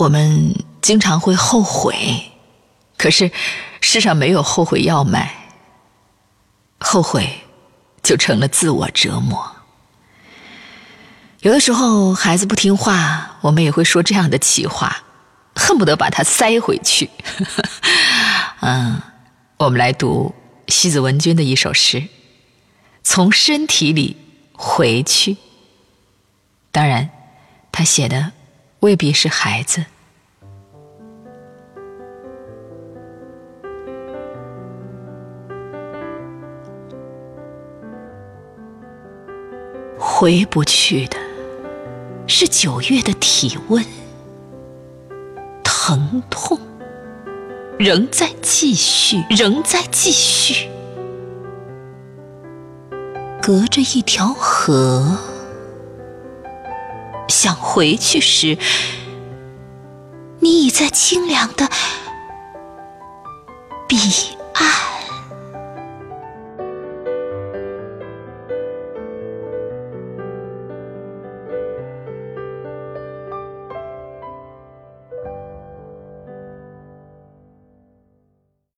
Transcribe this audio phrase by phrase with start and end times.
[0.00, 2.32] 我们经常会后悔，
[2.96, 3.30] 可是
[3.82, 5.50] 世上没有后悔药卖，
[6.78, 7.42] 后悔
[8.02, 9.56] 就成了自我折磨。
[11.40, 15.02] 有的时候孩子不听话，我们也会说这样的气话，
[15.54, 17.10] 恨不得把他塞回去。
[18.60, 19.02] 嗯，
[19.58, 20.34] 我们来读
[20.68, 22.08] 西子文君的一首诗
[23.04, 24.16] ：“从身体里
[24.54, 25.36] 回去。”
[26.72, 27.10] 当然，
[27.70, 28.32] 他写的。
[28.80, 29.84] 未必是孩子
[39.98, 41.16] 回不去的，
[42.26, 43.84] 是九月的体温，
[45.62, 46.58] 疼痛
[47.78, 50.68] 仍在继续，仍在继续，
[53.42, 55.29] 隔着一条河。
[57.30, 58.58] 想回去时，
[60.40, 61.68] 你已在清凉的
[63.88, 63.96] 彼